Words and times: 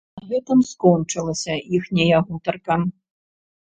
На 0.19 0.23
гэтым 0.29 0.63
скончылася 0.71 1.61
іхняя 1.79 2.25
гутарка. 2.27 2.85